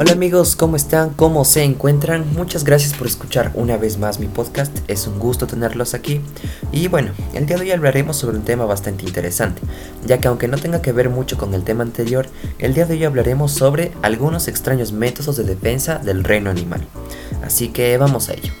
[0.00, 1.10] Hola amigos, ¿cómo están?
[1.10, 2.24] ¿Cómo se encuentran?
[2.36, 6.20] Muchas gracias por escuchar una vez más mi podcast, es un gusto tenerlos aquí.
[6.70, 9.60] Y bueno, el día de hoy hablaremos sobre un tema bastante interesante,
[10.06, 12.28] ya que aunque no tenga que ver mucho con el tema anterior,
[12.60, 16.86] el día de hoy hablaremos sobre algunos extraños métodos de defensa del reino animal.
[17.42, 18.52] Así que vamos a ello.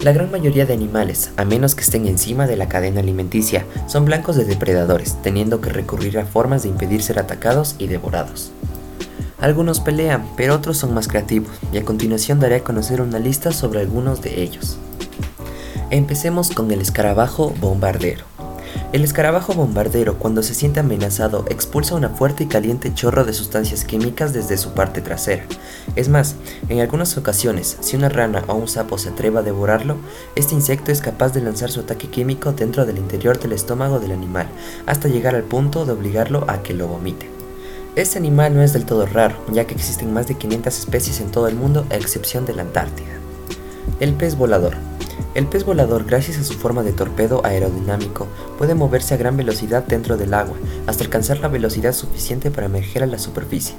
[0.00, 4.06] La gran mayoría de animales, a menos que estén encima de la cadena alimenticia, son
[4.06, 8.50] blancos de depredadores, teniendo que recurrir a formas de impedir ser atacados y devorados.
[9.42, 13.50] Algunos pelean, pero otros son más creativos, y a continuación daré a conocer una lista
[13.50, 14.78] sobre algunos de ellos.
[15.90, 18.24] Empecemos con el escarabajo bombardero.
[18.92, 23.84] El escarabajo bombardero, cuando se siente amenazado, expulsa una fuerte y caliente chorro de sustancias
[23.84, 25.44] químicas desde su parte trasera.
[25.96, 26.36] Es más,
[26.68, 29.96] en algunas ocasiones, si una rana o un sapo se atreve a devorarlo,
[30.36, 34.12] este insecto es capaz de lanzar su ataque químico dentro del interior del estómago del
[34.12, 34.46] animal,
[34.86, 37.41] hasta llegar al punto de obligarlo a que lo vomite.
[37.94, 41.30] Este animal no es del todo raro, ya que existen más de 500 especies en
[41.30, 43.10] todo el mundo a excepción de la Antártida.
[44.00, 44.76] El pez volador.
[45.34, 49.84] El pez volador, gracias a su forma de torpedo aerodinámico, puede moverse a gran velocidad
[49.84, 53.74] dentro del agua, hasta alcanzar la velocidad suficiente para emerger a la superficie.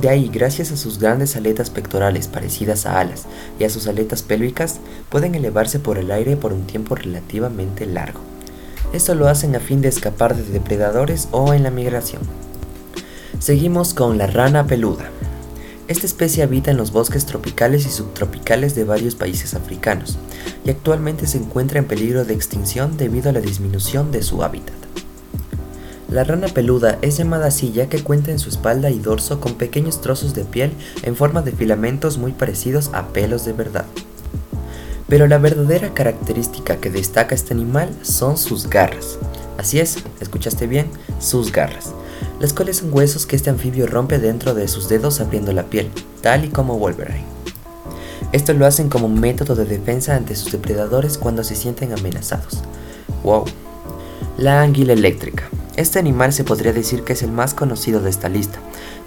[0.00, 3.26] De ahí, gracias a sus grandes aletas pectorales parecidas a alas
[3.60, 4.80] y a sus aletas pélvicas,
[5.10, 8.18] pueden elevarse por el aire por un tiempo relativamente largo.
[8.92, 12.47] Esto lo hacen a fin de escapar de depredadores o en la migración.
[13.38, 15.10] Seguimos con la rana peluda.
[15.86, 20.18] Esta especie habita en los bosques tropicales y subtropicales de varios países africanos
[20.64, 24.74] y actualmente se encuentra en peligro de extinción debido a la disminución de su hábitat.
[26.10, 29.54] La rana peluda es llamada así ya que cuenta en su espalda y dorso con
[29.54, 30.72] pequeños trozos de piel
[31.04, 33.86] en forma de filamentos muy parecidos a pelos de verdad.
[35.08, 39.16] Pero la verdadera característica que destaca este animal son sus garras.
[39.58, 41.94] Así es, escuchaste bien, sus garras
[42.40, 45.90] las cuales son huesos que este anfibio rompe dentro de sus dedos abriendo la piel,
[46.20, 47.24] tal y como Wolverine.
[48.32, 52.62] Esto lo hacen como método de defensa ante sus depredadores cuando se sienten amenazados.
[53.22, 53.44] ¡Wow!
[54.36, 55.48] La anguila eléctrica.
[55.76, 58.58] Este animal se podría decir que es el más conocido de esta lista.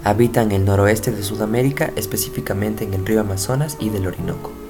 [0.04, 4.61] Habita en el noroeste de Sudamérica, específicamente en el río Amazonas y del Orinoco.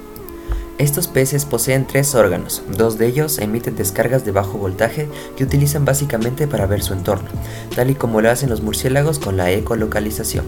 [0.79, 5.07] Estos peces poseen tres órganos, dos de ellos emiten descargas de bajo voltaje
[5.37, 7.29] que utilizan básicamente para ver su entorno,
[7.75, 10.45] tal y como lo hacen los murciélagos con la ecolocalización.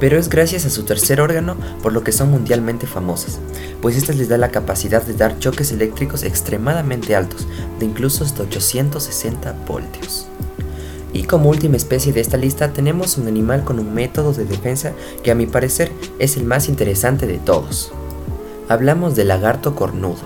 [0.00, 3.38] Pero es gracias a su tercer órgano por lo que son mundialmente famosas,
[3.80, 7.46] pues esta les da la capacidad de dar choques eléctricos extremadamente altos,
[7.78, 10.26] de incluso hasta 860 voltios.
[11.12, 14.94] Y como última especie de esta lista tenemos un animal con un método de defensa
[15.22, 17.92] que a mi parecer es el más interesante de todos
[18.68, 20.22] hablamos del lagarto cornudo.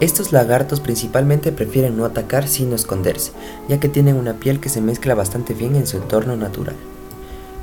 [0.00, 3.32] Estos lagartos principalmente prefieren no atacar sino esconderse,
[3.68, 6.76] ya que tienen una piel que se mezcla bastante bien en su entorno natural.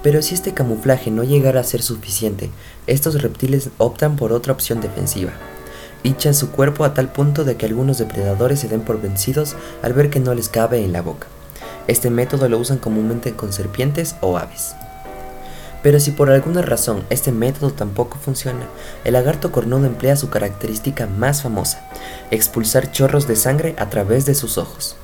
[0.04, 2.52] Pero si este camuflaje no llegara a ser suficiente,
[2.88, 5.32] estos reptiles optan por otra opción defensiva.
[6.04, 9.94] Hinchan su cuerpo a tal punto de que algunos depredadores se den por vencidos al
[9.94, 11.28] ver que no les cabe en la boca.
[11.88, 14.76] Este método lo usan comúnmente con serpientes o aves.
[15.86, 18.66] Pero si por alguna razón este método tampoco funciona,
[19.04, 21.88] el lagarto cornudo emplea su característica más famosa,
[22.32, 24.96] expulsar chorros de sangre a través de sus ojos.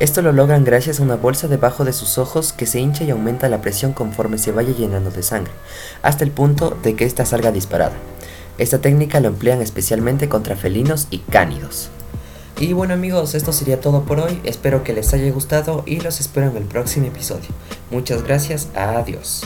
[0.00, 3.10] Esto lo logran gracias a una bolsa debajo de sus ojos que se hincha y
[3.10, 5.52] aumenta la presión conforme se vaya llenando de sangre,
[6.00, 7.92] hasta el punto de que ésta salga disparada.
[8.56, 11.90] Esta técnica lo emplean especialmente contra felinos y cánidos.
[12.58, 16.18] Y bueno amigos, esto sería todo por hoy, espero que les haya gustado y los
[16.18, 17.50] espero en el próximo episodio.
[17.90, 19.42] Muchas gracias, adiós.